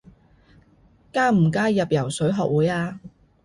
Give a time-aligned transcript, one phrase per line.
[1.13, 2.99] 加唔加入游水學會啊？